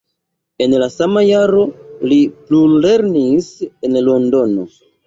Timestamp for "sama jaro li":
0.93-2.19